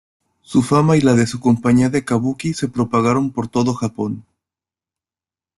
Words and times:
Su 0.41 0.63
fama 0.63 0.97
y 0.97 1.01
la 1.01 1.13
de 1.13 1.27
su 1.27 1.39
compañía 1.39 1.91
de 1.91 2.03
kabuki 2.03 2.55
se 2.55 2.67
propagaron 2.67 3.31
por 3.31 3.49
todo 3.49 3.75
Japón. 3.75 4.25